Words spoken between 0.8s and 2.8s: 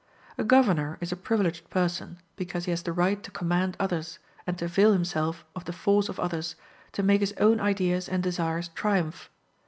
is a privileged person, because he